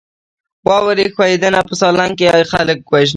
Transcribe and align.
واورې 0.67 1.05
ښویدنه 1.15 1.59
په 1.67 1.73
سالنګ 1.81 2.13
کې 2.19 2.27
خلک 2.51 2.79
وژني؟ 2.91 3.09